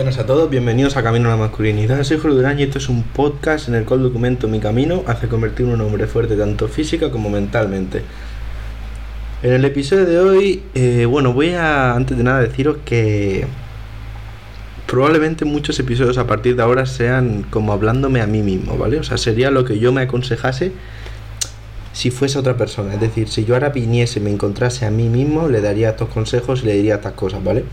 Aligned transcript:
Buenas 0.00 0.16
a 0.16 0.24
todos, 0.24 0.48
bienvenidos 0.48 0.96
a 0.96 1.02
Camino 1.02 1.28
a 1.28 1.32
la 1.32 1.36
Masculinidad. 1.36 2.02
Soy 2.04 2.16
Julio 2.16 2.34
Durán 2.34 2.58
y 2.58 2.62
esto 2.62 2.78
es 2.78 2.88
un 2.88 3.02
podcast 3.02 3.68
en 3.68 3.74
el 3.74 3.84
cual 3.84 4.02
documento 4.02 4.48
mi 4.48 4.58
camino 4.58 5.04
hacia 5.06 5.28
convertirme 5.28 5.74
en 5.74 5.82
un 5.82 5.88
hombre 5.88 6.06
fuerte 6.06 6.36
tanto 6.36 6.68
física 6.68 7.10
como 7.10 7.28
mentalmente. 7.28 8.00
En 9.42 9.52
el 9.52 9.62
episodio 9.62 10.06
de 10.06 10.18
hoy, 10.18 10.62
eh, 10.74 11.04
bueno, 11.04 11.34
voy 11.34 11.50
a 11.50 11.92
antes 11.94 12.16
de 12.16 12.24
nada 12.24 12.40
deciros 12.40 12.78
que 12.82 13.44
probablemente 14.86 15.44
muchos 15.44 15.78
episodios 15.78 16.16
a 16.16 16.26
partir 16.26 16.56
de 16.56 16.62
ahora 16.62 16.86
sean 16.86 17.42
como 17.50 17.74
hablándome 17.74 18.22
a 18.22 18.26
mí 18.26 18.40
mismo, 18.40 18.78
¿vale? 18.78 18.98
O 18.98 19.02
sea, 19.02 19.18
sería 19.18 19.50
lo 19.50 19.66
que 19.66 19.78
yo 19.78 19.92
me 19.92 20.00
aconsejase 20.00 20.72
si 21.92 22.10
fuese 22.10 22.38
otra 22.38 22.56
persona. 22.56 22.94
Es 22.94 23.00
decir, 23.02 23.28
si 23.28 23.44
yo 23.44 23.52
ahora 23.52 23.68
viniese 23.68 24.18
y 24.18 24.22
me 24.22 24.30
encontrase 24.30 24.86
a 24.86 24.90
mí 24.90 25.10
mismo, 25.10 25.50
le 25.50 25.60
daría 25.60 25.90
estos 25.90 26.08
consejos 26.08 26.62
y 26.62 26.66
le 26.68 26.72
diría 26.72 26.94
estas 26.94 27.12
cosas, 27.12 27.44
¿vale? 27.44 27.64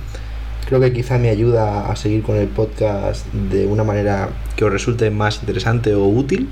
Creo 0.67 0.81
que 0.81 0.91
quizá 0.91 1.17
me 1.17 1.29
ayuda 1.29 1.89
a 1.89 1.95
seguir 1.95 2.23
con 2.23 2.35
el 2.35 2.49
podcast 2.49 3.25
de 3.33 3.65
una 3.65 3.85
manera 3.85 4.29
que 4.57 4.65
os 4.65 4.71
resulte 4.71 5.09
más 5.11 5.39
interesante 5.39 5.93
o 5.93 6.05
útil. 6.05 6.49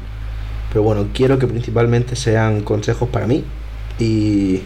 Pero 0.69 0.83
bueno, 0.83 1.07
quiero 1.13 1.37
que 1.37 1.47
principalmente 1.47 2.15
sean 2.15 2.61
consejos 2.61 3.09
para 3.09 3.27
mí. 3.27 3.43
Y, 3.99 4.61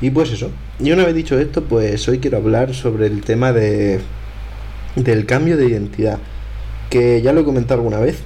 y 0.00 0.10
pues 0.10 0.30
eso. 0.30 0.50
Y 0.78 0.92
una 0.92 1.04
vez 1.04 1.16
dicho 1.16 1.36
esto, 1.36 1.64
pues 1.64 2.06
hoy 2.08 2.20
quiero 2.20 2.36
hablar 2.36 2.74
sobre 2.74 3.06
el 3.06 3.22
tema 3.22 3.52
de, 3.52 4.00
del 4.94 5.26
cambio 5.26 5.56
de 5.56 5.66
identidad. 5.66 6.18
Que 6.90 7.22
ya 7.22 7.32
lo 7.32 7.40
he 7.40 7.44
comentado 7.44 7.80
alguna 7.80 7.98
vez, 7.98 8.18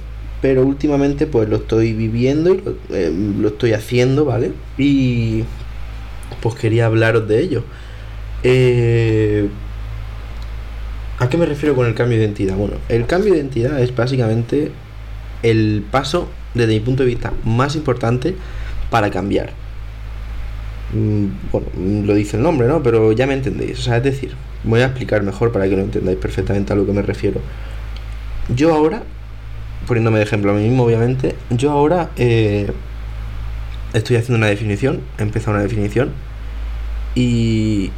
pero 0.43 0.63
últimamente 0.63 1.25
pues 1.25 1.49
lo 1.49 1.55
estoy 1.55 1.93
viviendo 1.93 2.53
y 2.53 2.61
lo, 2.61 2.75
eh, 2.95 3.11
lo 3.39 3.47
estoy 3.47 3.73
haciendo, 3.73 4.25
¿vale? 4.25 4.51
Y 4.77 5.43
pues 6.41 6.53
quería 6.53 6.85
hablaros 6.85 7.27
de 7.27 7.39
ello. 7.39 7.63
Eh, 8.43 9.49
¿A 11.19 11.29
qué 11.29 11.37
me 11.37 11.45
refiero 11.45 11.75
con 11.75 11.87
el 11.87 11.95
cambio 11.95 12.17
de 12.17 12.25
identidad? 12.25 12.55
Bueno, 12.55 12.75
el 12.89 13.05
cambio 13.07 13.33
de 13.33 13.39
identidad 13.39 13.79
es 13.81 13.95
básicamente 13.95 14.71
el 15.43 15.83
paso, 15.89 16.29
desde 16.53 16.73
mi 16.73 16.79
punto 16.79 17.03
de 17.03 17.09
vista, 17.09 17.33
más 17.43 17.75
importante 17.75 18.35
para 18.91 19.09
cambiar. 19.09 19.51
Mm, 20.93 21.25
Bueno, 21.51 21.67
lo 22.05 22.13
dice 22.15 22.37
el 22.37 22.43
nombre, 22.43 22.67
¿no? 22.67 22.83
Pero 22.83 23.11
ya 23.13 23.27
me 23.27 23.33
entendéis. 23.33 23.79
O 23.79 23.81
sea, 23.81 23.97
es 23.97 24.03
decir, 24.03 24.35
voy 24.63 24.81
a 24.81 24.85
explicar 24.85 25.23
mejor 25.23 25.51
para 25.51 25.67
que 25.67 25.75
lo 25.75 25.81
entendáis 25.83 26.17
perfectamente 26.17 26.73
a 26.73 26.75
lo 26.75 26.85
que 26.85 26.93
me 26.93 27.01
refiero. 27.01 27.41
Yo 28.55 28.73
ahora, 28.73 29.03
poniéndome 29.87 30.19
de 30.19 30.23
ejemplo 30.25 30.51
a 30.51 30.53
mí 30.55 30.63
mismo, 30.63 30.83
obviamente, 30.83 31.35
yo 31.49 31.71
ahora 31.71 32.11
eh, 32.17 32.71
estoy 33.93 34.17
haciendo 34.17 34.37
una 34.37 34.47
definición, 34.47 35.01
he 35.17 35.23
empezado 35.23 35.53
una 35.53 35.63
definición 35.63 36.11
y 37.15 37.91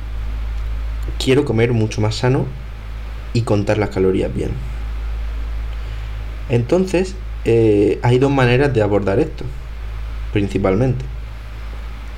quiero 1.23 1.45
comer 1.45 1.73
mucho 1.73 2.01
más 2.01 2.15
sano 2.15 2.45
y 3.33 3.41
contar 3.41 3.77
las 3.77 3.89
calorías 3.89 4.33
bien. 4.33 4.51
Entonces, 6.49 7.15
eh, 7.45 7.99
hay 8.01 8.19
dos 8.19 8.31
maneras 8.31 8.73
de 8.73 8.81
abordar 8.81 9.19
esto, 9.19 9.45
principalmente. 10.33 11.05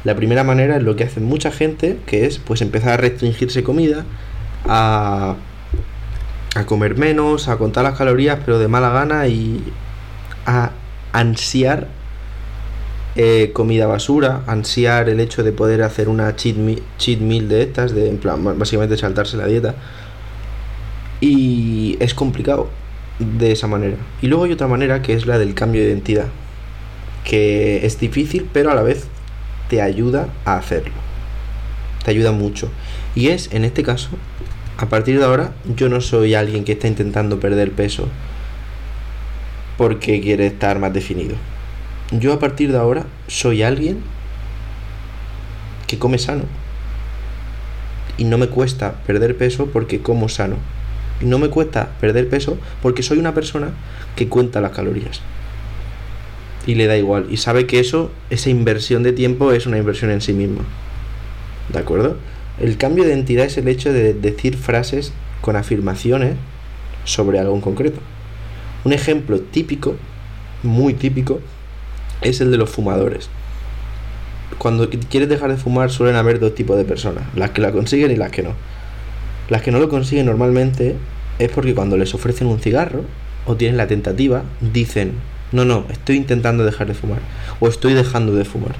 La 0.03 0.15
primera 0.15 0.43
manera 0.43 0.77
es 0.77 0.83
lo 0.83 0.95
que 0.95 1.03
hace 1.03 1.19
mucha 1.19 1.51
gente, 1.51 1.99
que 2.05 2.25
es 2.25 2.39
pues 2.39 2.61
empezar 2.61 2.93
a 2.93 2.97
restringirse 2.97 3.61
comida, 3.61 4.05
a, 4.67 5.35
comer 6.65 6.97
menos, 6.97 7.47
a 7.47 7.57
contar 7.57 7.83
las 7.83 7.97
calorías, 7.97 8.39
pero 8.43 8.57
de 8.57 8.67
mala 8.67 8.89
gana 8.89 9.27
y 9.27 9.63
a 10.45 10.71
ansiar 11.11 11.87
eh, 13.15 13.51
comida 13.53 13.85
basura, 13.85 14.41
ansiar 14.47 15.09
el 15.09 15.19
hecho 15.19 15.43
de 15.43 15.51
poder 15.51 15.83
hacer 15.83 16.09
una 16.09 16.35
cheat, 16.35 16.55
me- 16.55 16.79
cheat 16.97 17.19
meal 17.19 17.47
de 17.49 17.63
estas, 17.63 17.93
de 17.93 18.09
en 18.09 18.17
plan, 18.17 18.43
básicamente 18.57 18.97
saltarse 18.97 19.37
la 19.37 19.45
dieta. 19.45 19.75
Y 21.21 21.97
es 21.99 22.13
complicado 22.13 22.69
de 23.19 23.51
esa 23.51 23.67
manera. 23.67 23.95
Y 24.21 24.27
luego 24.27 24.43
hay 24.43 24.51
otra 24.51 24.67
manera 24.67 25.01
que 25.01 25.13
es 25.13 25.25
la 25.25 25.37
del 25.37 25.53
cambio 25.53 25.81
de 25.81 25.89
identidad. 25.89 26.27
Que 27.23 27.85
es 27.85 27.99
difícil, 27.99 28.49
pero 28.51 28.71
a 28.71 28.75
la 28.75 28.81
vez 28.81 29.07
te 29.69 29.81
ayuda 29.81 30.27
a 30.43 30.57
hacerlo. 30.57 30.93
Te 32.03 32.11
ayuda 32.11 32.31
mucho. 32.31 32.69
Y 33.15 33.29
es, 33.29 33.53
en 33.53 33.63
este 33.63 33.83
caso, 33.83 34.09
a 34.77 34.87
partir 34.87 35.19
de 35.19 35.25
ahora, 35.25 35.53
yo 35.75 35.89
no 35.89 36.01
soy 36.01 36.33
alguien 36.33 36.63
que 36.63 36.71
está 36.71 36.87
intentando 36.87 37.39
perder 37.39 37.71
peso 37.71 38.07
porque 39.77 40.21
quiere 40.21 40.47
estar 40.47 40.79
más 40.79 40.93
definido. 40.93 41.35
Yo 42.11 42.33
a 42.33 42.39
partir 42.39 42.71
de 42.71 42.77
ahora 42.77 43.05
soy 43.27 43.63
alguien 43.63 43.99
que 45.87 45.97
come 45.99 46.17
sano. 46.17 46.43
Y 48.17 48.25
no 48.25 48.37
me 48.37 48.47
cuesta 48.47 48.93
perder 49.07 49.37
peso 49.37 49.67
porque 49.67 50.01
como 50.01 50.27
sano. 50.29 50.57
No 51.21 51.39
me 51.39 51.49
cuesta 51.49 51.91
perder 51.99 52.29
peso 52.29 52.57
porque 52.81 53.03
soy 53.03 53.17
una 53.17 53.33
persona 53.33 53.71
que 54.15 54.27
cuenta 54.27 54.61
las 54.61 54.71
calorías. 54.71 55.21
Y 56.65 56.75
le 56.75 56.87
da 56.87 56.97
igual. 56.97 57.27
Y 57.29 57.37
sabe 57.37 57.65
que 57.65 57.79
eso, 57.79 58.11
esa 58.29 58.49
inversión 58.49 59.03
de 59.03 59.13
tiempo 59.13 59.51
es 59.51 59.65
una 59.65 59.77
inversión 59.77 60.11
en 60.11 60.21
sí 60.21 60.33
misma. 60.33 60.63
¿De 61.69 61.79
acuerdo? 61.79 62.17
El 62.59 62.77
cambio 62.77 63.03
de 63.03 63.11
identidad 63.11 63.45
es 63.45 63.57
el 63.57 63.67
hecho 63.67 63.91
de 63.91 64.13
decir 64.13 64.57
frases 64.57 65.13
con 65.41 65.55
afirmaciones 65.55 66.35
sobre 67.03 67.39
algo 67.39 67.55
en 67.55 67.61
concreto. 67.61 67.99
Un 68.83 68.93
ejemplo 68.93 69.39
típico, 69.39 69.95
muy 70.63 70.93
típico, 70.93 71.39
es 72.21 72.41
el 72.41 72.51
de 72.51 72.57
los 72.57 72.69
fumadores. 72.69 73.29
Cuando 74.57 74.89
quieres 74.89 75.29
dejar 75.29 75.49
de 75.49 75.57
fumar 75.57 75.89
suelen 75.89 76.15
haber 76.15 76.39
dos 76.39 76.53
tipos 76.53 76.77
de 76.77 76.83
personas, 76.83 77.23
las 77.35 77.51
que 77.51 77.61
la 77.61 77.71
consiguen 77.71 78.11
y 78.11 78.15
las 78.15 78.31
que 78.31 78.43
no. 78.43 78.53
Las 79.51 79.63
que 79.63 79.71
no 79.73 79.79
lo 79.79 79.89
consiguen 79.89 80.27
normalmente 80.27 80.95
es 81.37 81.51
porque 81.51 81.75
cuando 81.75 81.97
les 81.97 82.13
ofrecen 82.13 82.47
un 82.47 82.61
cigarro 82.61 83.03
o 83.45 83.57
tienen 83.57 83.75
la 83.75 83.85
tentativa, 83.85 84.43
dicen, 84.61 85.11
no, 85.51 85.65
no, 85.65 85.83
estoy 85.89 86.15
intentando 86.15 86.63
dejar 86.63 86.87
de 86.87 86.93
fumar 86.93 87.19
o 87.59 87.67
estoy 87.67 87.93
dejando 87.93 88.33
de 88.33 88.45
fumar. 88.45 88.75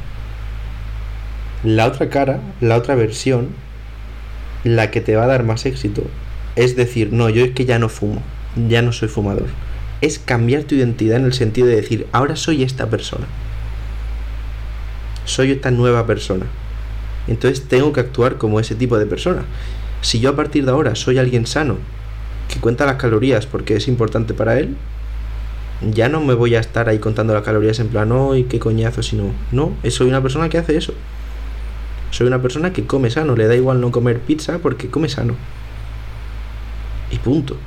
La 1.65 1.87
otra 1.87 2.07
cara, 2.09 2.39
la 2.61 2.77
otra 2.77 2.95
versión, 2.95 3.49
la 4.63 4.91
que 4.91 5.01
te 5.01 5.17
va 5.17 5.25
a 5.25 5.27
dar 5.27 5.43
más 5.43 5.65
éxito, 5.65 6.03
es 6.55 6.77
decir, 6.77 7.11
no, 7.11 7.27
yo 7.27 7.43
es 7.43 7.51
que 7.51 7.65
ya 7.65 7.77
no 7.77 7.89
fumo, 7.89 8.23
ya 8.69 8.81
no 8.81 8.93
soy 8.93 9.09
fumador. 9.09 9.47
Es 9.99 10.19
cambiar 10.19 10.63
tu 10.63 10.75
identidad 10.75 11.19
en 11.19 11.25
el 11.25 11.33
sentido 11.33 11.67
de 11.67 11.75
decir, 11.75 12.07
ahora 12.13 12.37
soy 12.37 12.63
esta 12.63 12.89
persona. 12.89 13.27
Soy 15.25 15.51
esta 15.51 15.69
nueva 15.69 16.07
persona. 16.07 16.45
Entonces 17.27 17.67
tengo 17.67 17.91
que 17.91 17.99
actuar 17.99 18.37
como 18.37 18.61
ese 18.61 18.75
tipo 18.75 18.97
de 18.97 19.05
persona. 19.05 19.43
Si 20.01 20.19
yo 20.19 20.31
a 20.31 20.35
partir 20.35 20.65
de 20.65 20.71
ahora 20.71 20.95
soy 20.95 21.17
alguien 21.19 21.45
sano, 21.45 21.77
que 22.51 22.59
cuenta 22.59 22.85
las 22.85 22.95
calorías 22.95 23.45
porque 23.45 23.75
es 23.75 23.87
importante 23.87 24.33
para 24.33 24.59
él, 24.59 24.75
ya 25.89 26.09
no 26.09 26.21
me 26.21 26.33
voy 26.33 26.55
a 26.55 26.59
estar 26.59 26.89
ahí 26.89 26.99
contando 26.99 27.33
las 27.33 27.43
calorías 27.43 27.79
en 27.79 27.87
plan, 27.87 28.11
y 28.35 28.43
qué 28.43 28.59
coñazo, 28.59 29.01
sino, 29.01 29.31
no, 29.51 29.73
soy 29.89 30.07
una 30.07 30.21
persona 30.21 30.49
que 30.49 30.57
hace 30.57 30.77
eso. 30.77 30.93
Soy 32.11 32.27
una 32.27 32.41
persona 32.41 32.73
que 32.73 32.85
come 32.85 33.09
sano, 33.09 33.35
le 33.35 33.47
da 33.47 33.55
igual 33.55 33.79
no 33.79 33.91
comer 33.91 34.19
pizza 34.19 34.59
porque 34.59 34.89
come 34.89 35.07
sano. 35.07 35.35
Y 37.09 37.17
punto. 37.17 37.57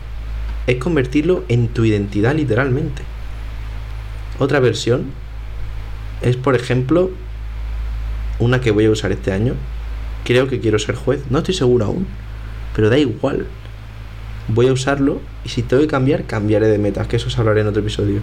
Es 0.66 0.76
convertirlo 0.76 1.44
en 1.48 1.68
tu 1.68 1.84
identidad 1.84 2.34
literalmente. 2.34 3.02
Otra 4.38 4.60
versión 4.60 5.06
es, 6.22 6.36
por 6.36 6.54
ejemplo, 6.54 7.10
una 8.38 8.60
que 8.60 8.70
voy 8.70 8.86
a 8.86 8.90
usar 8.90 9.12
este 9.12 9.32
año. 9.32 9.54
Creo 10.24 10.48
que 10.48 10.60
quiero 10.60 10.78
ser 10.78 10.94
juez. 10.94 11.22
No 11.30 11.38
estoy 11.38 11.54
seguro 11.54 11.86
aún. 11.86 12.06
Pero 12.74 12.90
da 12.90 12.98
igual. 12.98 13.46
Voy 14.48 14.68
a 14.68 14.72
usarlo 14.72 15.20
y 15.44 15.48
si 15.48 15.62
tengo 15.62 15.82
que 15.82 15.88
cambiar, 15.88 16.24
cambiaré 16.24 16.68
de 16.68 16.78
metas, 16.78 17.06
que 17.06 17.16
eso 17.16 17.28
os 17.28 17.38
hablaré 17.38 17.62
en 17.62 17.68
otro 17.68 17.80
episodio. 17.80 18.20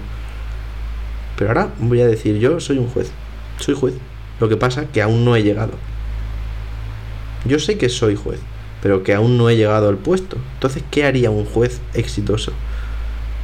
Pero 1.38 1.50
ahora 1.50 1.70
voy 1.80 2.02
a 2.02 2.08
decir, 2.08 2.38
yo 2.38 2.60
soy 2.60 2.78
un 2.78 2.88
juez. 2.88 3.12
Soy 3.60 3.74
juez. 3.74 3.96
Lo 4.40 4.50
que 4.50 4.58
pasa 4.58 4.86
que 4.86 5.02
aún 5.02 5.26
no 5.26 5.36
he 5.36 5.44
llegado. 5.44 5.74
Yo 7.46 7.58
sé 7.58 7.78
que 7.78 7.90
soy 7.90 8.16
juez, 8.16 8.40
pero 8.84 9.04
que 9.04 9.14
aún 9.14 9.38
no 9.38 9.50
he 9.50 9.56
llegado 9.56 9.90
al 9.90 9.98
puesto. 9.98 10.38
Entonces, 10.56 10.84
¿qué 10.92 11.06
haría 11.06 11.32
un 11.32 11.46
juez 11.46 11.82
exitoso? 11.94 12.54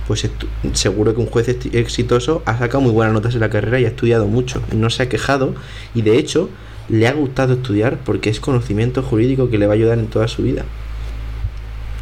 Pues 0.08 0.30
seguro 0.74 1.14
que 1.14 1.22
un 1.22 1.28
juez 1.28 1.50
exitoso 1.50 2.42
ha 2.46 2.58
sacado 2.58 2.82
muy 2.82 2.92
buenas 2.92 3.14
notas 3.14 3.34
en 3.34 3.42
la 3.42 3.50
carrera 3.50 3.80
y 3.80 3.86
ha 3.86 3.90
estudiado 3.90 4.28
mucho. 4.28 4.62
No 4.76 4.90
se 4.90 5.04
ha 5.04 5.10
quejado 5.10 5.56
y 5.94 6.04
de 6.04 6.18
hecho 6.18 6.50
le 6.90 7.08
ha 7.08 7.14
gustado 7.14 7.56
estudiar 7.56 7.98
porque 8.06 8.30
es 8.30 8.40
conocimiento 8.40 9.02
jurídico 9.02 9.50
que 9.50 9.58
le 9.58 9.68
va 9.68 9.74
a 9.74 9.76
ayudar 9.76 10.00
en 10.00 10.08
toda 10.08 10.28
su 10.28 10.44
vida. 10.44 10.64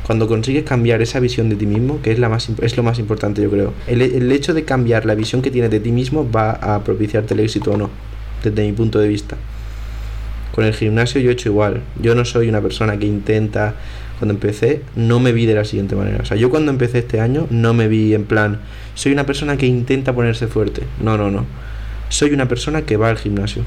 Cuando 0.06 0.28
consigues 0.28 0.64
cambiar 0.64 1.02
esa 1.02 1.20
visión 1.20 1.50
de 1.50 1.56
ti 1.56 1.66
mismo, 1.66 2.02
que 2.02 2.12
es, 2.12 2.20
la 2.20 2.30
más, 2.30 2.50
es 2.62 2.78
lo 2.78 2.84
más 2.84 3.00
importante 3.00 3.42
yo 3.42 3.50
creo, 3.50 3.74
el, 3.88 4.02
el 4.02 4.32
hecho 4.32 4.54
de 4.54 4.64
cambiar 4.64 5.06
la 5.06 5.16
visión 5.16 5.42
que 5.42 5.50
tienes 5.50 5.72
de 5.72 5.80
ti 5.80 5.92
mismo 5.92 6.30
va 6.30 6.52
a 6.52 6.84
propiciarte 6.84 7.34
el 7.34 7.40
éxito 7.40 7.72
o 7.72 7.78
no, 7.78 7.90
desde 8.44 8.66
mi 8.66 8.72
punto 8.72 9.00
de 9.00 9.08
vista. 9.08 9.36
Con 10.56 10.64
el 10.64 10.74
gimnasio 10.74 11.20
yo 11.20 11.32
he 11.32 11.34
hecho 11.34 11.50
igual. 11.50 11.82
Yo 12.02 12.16
no 12.16 12.24
soy 12.24 12.48
una 12.48 12.62
persona 12.62 12.98
que 12.98 13.06
intenta. 13.06 13.76
Cuando 14.20 14.34
empecé, 14.34 14.84
no 14.96 15.20
me 15.20 15.34
vi 15.34 15.46
de 15.46 15.54
la 15.54 15.66
siguiente 15.66 15.98
manera. 15.98 16.20
O 16.22 16.26
sea, 16.26 16.38
yo 16.38 16.50
cuando 16.50 16.72
empecé 16.72 17.00
este 17.00 17.20
año, 17.20 17.46
no 17.50 17.74
me 17.74 17.90
vi 17.90 18.14
en 18.14 18.24
plan. 18.24 18.62
Soy 18.94 19.12
una 19.12 19.26
persona 19.26 19.58
que 19.58 19.66
intenta 19.66 20.14
ponerse 20.14 20.48
fuerte. 20.48 20.84
No, 21.02 21.18
no, 21.18 21.30
no. 21.30 21.46
Soy 22.08 22.32
una 22.32 22.48
persona 22.48 22.84
que 22.84 22.96
va 22.96 23.10
al 23.10 23.18
gimnasio. 23.18 23.64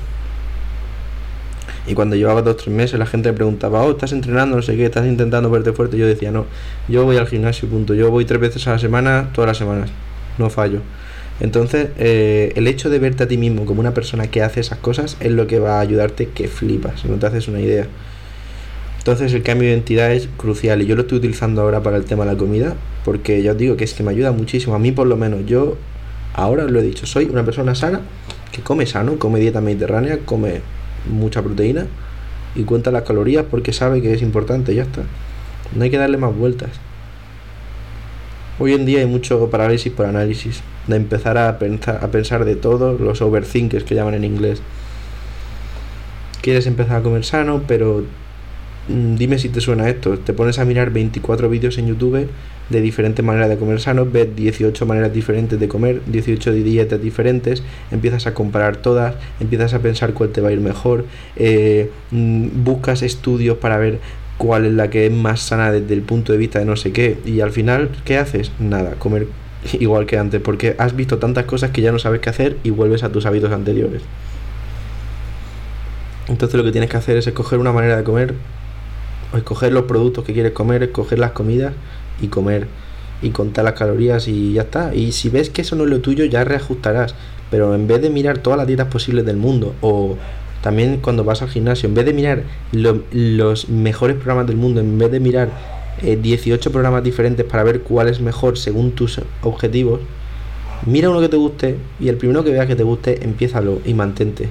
Y 1.89 1.95
cuando 1.95 2.17
llevaba 2.17 2.43
dos 2.43 2.55
o 2.55 2.57
tres 2.57 2.75
meses 2.75 2.99
la 2.99 3.07
gente 3.07 3.31
me 3.31 3.35
preguntaba, 3.35 3.83
oh, 3.83 3.93
estás 3.93 4.13
entrenando, 4.13 4.57
no 4.57 4.63
sé 4.63 4.77
qué, 4.77 4.85
estás 4.85 5.07
intentando 5.07 5.51
verte 5.51 5.73
fuerte. 5.73 5.97
Yo 5.97 6.07
decía, 6.07 6.31
no, 6.31 6.47
yo 6.89 7.05
voy 7.05 7.17
al 7.17 7.27
gimnasio, 7.27 7.69
punto. 7.69 7.95
Yo 7.95 8.11
voy 8.11 8.25
tres 8.25 8.41
veces 8.41 8.67
a 8.69 8.73
la 8.73 8.79
semana, 8.79 9.31
todas 9.33 9.49
las 9.49 9.57
semanas. 9.57 9.91
No 10.37 10.51
fallo. 10.51 10.81
Entonces, 11.41 11.89
eh, 11.99 12.53
el 12.57 12.67
hecho 12.67 12.91
de 12.91 12.99
verte 12.99 13.23
a 13.23 13.29
ti 13.29 13.39
mismo 13.39 13.65
como 13.65 13.81
una 13.81 13.95
persona 13.95 14.27
que 14.27 14.43
hace 14.43 14.61
esas 14.61 14.79
cosas 14.79 15.17
es 15.21 15.33
lo 15.33 15.47
que 15.47 15.61
va 15.61 15.79
a 15.79 15.81
ayudarte 15.81 16.29
que 16.29 16.49
flipas, 16.49 17.05
no 17.05 17.17
te 17.17 17.27
haces 17.27 17.49
una 17.49 17.61
idea. 17.61 17.87
Entonces 18.99 19.33
el 19.33 19.43
cambio 19.43 19.69
de 19.69 19.75
identidad 19.75 20.13
es 20.13 20.29
crucial 20.37 20.83
y 20.83 20.87
yo 20.87 20.95
lo 20.95 21.03
estoy 21.03 21.19
utilizando 21.19 21.63
ahora 21.63 21.83
para 21.83 21.97
el 21.97 22.05
tema 22.05 22.25
de 22.25 22.33
la 22.33 22.39
comida 22.39 22.75
porque 23.05 23.43
ya 23.43 23.53
os 23.53 23.57
digo 23.57 23.77
que 23.77 23.85
es 23.85 23.95
que 23.95 24.03
me 24.03 24.11
ayuda 24.11 24.33
muchísimo, 24.33 24.75
a 24.75 24.79
mí 24.79 24.93
por 24.93 25.07
lo 25.07 25.17
menos, 25.17 25.47
yo 25.47 25.79
ahora 26.35 26.65
os 26.65 26.71
lo 26.71 26.81
he 26.81 26.83
dicho, 26.83 27.07
soy 27.07 27.25
una 27.25 27.43
persona 27.43 27.75
sana 27.75 28.03
que 28.53 28.61
come 28.61 28.85
sano, 28.85 29.19
come 29.19 29.41
dieta 29.41 29.63
mediterránea, 29.63 30.19
come 30.27 30.61
mucha 31.07 31.43
proteína 31.43 31.87
y 32.55 32.65
cuenta 32.65 32.91
las 32.91 33.03
calorías 33.03 33.45
porque 33.51 33.73
sabe 33.73 34.03
que 34.03 34.13
es 34.13 34.23
importante, 34.23 34.75
ya 34.75 34.83
está. 34.83 35.03
No 35.75 35.85
hay 35.85 35.91
que 35.91 35.99
darle 35.99 36.17
más 36.17 36.35
vueltas. 36.35 36.71
Hoy 38.59 38.73
en 38.73 38.87
día 38.87 39.01
hay 39.01 39.07
mucho 39.07 39.51
parálisis 39.51 39.93
por 39.93 40.07
análisis, 40.07 40.63
de 40.89 40.97
empezar 40.97 41.39
a 41.39 41.59
pensar, 41.59 42.03
a 42.03 42.09
pensar 42.09 42.45
de 42.45 42.57
todo, 42.57 42.99
los 42.99 43.23
overthinkers 43.23 43.85
que 43.85 43.95
llaman 43.95 44.15
en 44.15 44.25
inglés. 44.25 44.63
Quieres 46.43 46.67
empezar 46.67 46.97
a 46.97 47.03
comer 47.03 47.25
sano, 47.25 47.63
pero 47.69 48.05
dime 48.89 49.39
si 49.39 49.49
te 49.49 49.61
suena 49.61 49.89
esto. 49.89 50.19
Te 50.19 50.33
pones 50.33 50.59
a 50.59 50.65
mirar 50.65 50.91
24 50.91 51.49
vídeos 51.49 51.79
en 51.79 51.87
YouTube 51.87 52.29
de 52.69 52.81
diferentes 52.81 53.25
maneras 53.25 53.49
de 53.49 53.57
comer 53.57 53.81
sano, 53.81 54.07
ves 54.07 54.35
18 54.35 54.85
maneras 54.87 55.13
diferentes 55.13 55.59
de 55.59 55.69
comer, 55.69 56.03
18 56.07 56.53
dietas 56.53 57.01
diferentes, 57.01 57.63
empiezas 57.91 58.27
a 58.27 58.35
comparar 58.35 58.77
todas, 58.77 59.15
empiezas 59.41 59.73
a 59.75 59.79
pensar 59.79 60.13
cuál 60.13 60.31
te 60.31 60.41
va 60.41 60.51
a 60.51 60.53
ir 60.53 60.61
mejor, 60.61 61.07
eh, 61.37 61.91
mm, 62.11 62.65
buscas 62.65 63.03
estudios 63.03 63.57
para 63.57 63.79
ver 63.79 64.01
cuál 64.37 64.67
es 64.67 64.73
la 64.73 64.91
que 64.91 65.07
es 65.07 65.13
más 65.13 65.41
sana 65.41 65.73
desde 65.73 65.95
el 65.95 66.03
punto 66.03 66.33
de 66.33 66.39
vista 66.39 66.59
de 66.59 66.67
no 66.67 66.77
sé 66.77 66.93
qué, 66.93 67.17
y 67.25 67.41
al 67.41 67.53
final, 67.53 67.91
¿qué 68.05 68.19
haces? 68.19 68.53
Nada, 68.59 68.97
comer 68.99 69.29
igual 69.81 70.07
que 70.07 70.19
antes, 70.19 70.41
porque 70.41 70.75
has 70.79 70.95
visto 70.95 71.19
tantas 71.19 71.45
cosas 71.47 71.71
que 71.71 71.81
ya 71.81 71.91
no 71.91 71.99
sabes 71.99 72.21
qué 72.21 72.31
hacer 72.31 72.59
y 72.65 72.71
vuelves 72.71 73.03
a 73.03 73.11
tus 73.11 73.25
hábitos 73.25 73.51
anteriores. 73.51 74.03
Entonces 76.29 76.59
lo 76.59 76.65
que 76.65 76.73
tienes 76.73 76.91
que 76.91 76.99
hacer 76.99 77.17
es 77.17 77.27
escoger 77.27 77.59
una 77.59 77.73
manera 77.73 77.97
de 77.97 78.05
comer, 78.05 78.35
escoger 79.37 79.73
los 79.73 79.85
productos 79.85 80.25
que 80.25 80.33
quieres 80.33 80.53
comer, 80.53 80.83
escoger 80.83 81.19
las 81.19 81.33
comidas 81.33 81.75
y 82.21 82.29
comer 82.29 82.67
y 83.21 83.31
contar 83.31 83.65
las 83.65 83.75
calorías 83.75 84.29
y 84.29 84.55
ya 84.55 84.63
está. 84.63 84.95
Y 84.95 85.13
si 85.13 85.29
ves 85.29 85.51
que 85.51 85.63
eso 85.63 85.77
no 85.77 85.85
es 85.85 85.91
lo 85.91 86.01
tuyo, 86.01 86.25
ya 86.25 86.45
reajustarás. 86.45 87.15
Pero 87.51 87.75
en 87.75 87.87
vez 87.87 88.03
de 88.03 88.11
mirar 88.11 88.39
todas 88.39 88.59
las 88.59 88.67
dietas 88.67 88.89
posibles 88.89 89.25
del 89.25 89.37
mundo, 89.37 89.75
o 89.81 90.17
también 90.63 90.99
cuando 90.99 91.25
vas 91.25 91.43
al 91.43 91.49
gimnasio, 91.49 91.89
en 91.89 91.95
vez 91.95 92.05
de 92.05 92.13
mirar 92.13 92.43
los 92.73 93.69
mejores 93.69 94.17
programas 94.17 94.47
del 94.47 94.57
mundo, 94.57 94.81
en 94.81 94.99
vez 94.99 95.11
de 95.11 95.21
mirar 95.21 95.51
18 96.03 96.69
eh, 96.69 96.73
programas 96.73 97.03
diferentes 97.03 97.45
para 97.47 97.63
ver 97.65 97.81
cuál 97.81 98.09
es 98.09 98.21
mejor 98.21 98.59
según 98.59 98.93
tus 98.93 99.21
objetivos, 99.43 100.01
mira 100.85 101.11
uno 101.11 101.21
que 101.21 101.29
te 101.29 101.37
guste 101.37 101.77
y 101.99 102.09
el 102.09 102.17
primero 102.17 102.45
que 102.45 102.51
veas 102.51 102.67
que 102.67 102.77
te 102.77 102.83
guste, 102.83 103.25
empiézalo 103.25 103.81
y 103.85 103.95
mantente. 103.95 104.49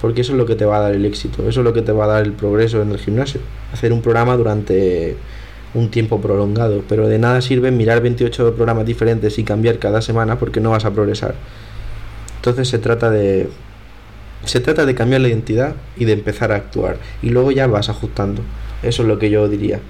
Porque 0.00 0.22
eso 0.22 0.32
es 0.32 0.38
lo 0.38 0.46
que 0.46 0.56
te 0.56 0.64
va 0.64 0.78
a 0.78 0.80
dar 0.80 0.94
el 0.94 1.04
éxito, 1.04 1.48
eso 1.48 1.60
es 1.60 1.64
lo 1.64 1.72
que 1.72 1.82
te 1.82 1.92
va 1.92 2.04
a 2.04 2.08
dar 2.08 2.22
el 2.22 2.32
progreso 2.32 2.80
en 2.80 2.90
el 2.90 2.98
gimnasio. 2.98 3.40
Hacer 3.72 3.92
un 3.92 4.00
programa 4.00 4.36
durante 4.36 5.16
un 5.74 5.90
tiempo 5.90 6.20
prolongado, 6.20 6.82
pero 6.88 7.06
de 7.08 7.18
nada 7.18 7.40
sirve 7.42 7.70
mirar 7.70 8.00
28 8.00 8.54
programas 8.54 8.86
diferentes 8.86 9.38
y 9.38 9.44
cambiar 9.44 9.78
cada 9.78 10.02
semana 10.02 10.38
porque 10.38 10.60
no 10.60 10.70
vas 10.70 10.84
a 10.84 10.90
progresar. 10.90 11.34
Entonces 12.36 12.68
se 12.68 12.78
trata 12.78 13.10
de 13.10 13.48
se 14.44 14.60
trata 14.60 14.86
de 14.86 14.94
cambiar 14.94 15.20
la 15.20 15.28
identidad 15.28 15.74
y 15.98 16.06
de 16.06 16.14
empezar 16.14 16.50
a 16.52 16.56
actuar 16.56 16.96
y 17.22 17.28
luego 17.28 17.50
ya 17.50 17.66
vas 17.66 17.90
ajustando. 17.90 18.42
Eso 18.82 19.02
es 19.02 19.08
lo 19.08 19.18
que 19.18 19.30
yo 19.30 19.48
diría. 19.48 19.80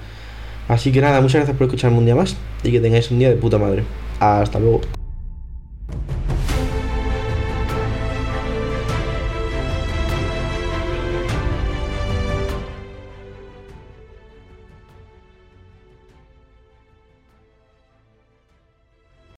Así 0.67 0.91
que 0.91 1.01
nada, 1.01 1.21
muchas 1.21 1.35
gracias 1.39 1.57
por 1.57 1.67
escucharme 1.67 1.97
un 1.97 2.05
día 2.05 2.15
más 2.15 2.35
y 2.63 2.71
que 2.71 2.79
tengáis 2.79 3.09
un 3.11 3.19
día 3.19 3.29
de 3.29 3.35
puta 3.35 3.57
madre. 3.57 3.83
Hasta 4.19 4.59
luego. 4.59 4.81